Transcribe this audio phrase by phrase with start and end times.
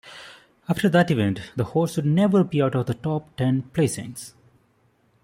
[0.67, 4.33] After that event, the horse would never be out of the top ten placings.